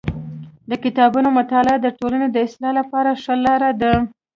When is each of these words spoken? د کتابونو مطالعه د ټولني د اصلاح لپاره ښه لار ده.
د 0.69 0.71
کتابونو 0.83 1.29
مطالعه 1.39 1.77
د 1.81 1.87
ټولني 1.99 2.27
د 2.31 2.37
اصلاح 2.47 2.71
لپاره 2.79 3.11
ښه 3.23 3.33
لار 3.45 3.61
ده. 3.81 3.93